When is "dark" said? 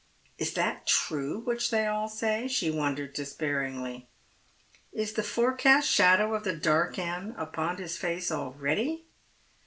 6.63-6.97